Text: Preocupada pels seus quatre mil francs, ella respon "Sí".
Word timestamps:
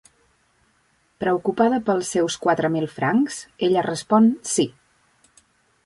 Preocupada 1.23 1.79
pels 1.91 2.09
seus 2.15 2.39
quatre 2.47 2.73
mil 2.77 2.89
francs, 2.97 3.39
ella 3.69 3.85
respon 3.93 4.35
"Sí". 4.55 4.71